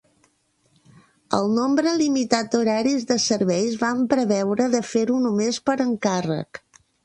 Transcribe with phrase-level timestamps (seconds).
[1.39, 6.65] El nombre limitat d'horaris de serveis van preveure de fer-ho només per encàrrec.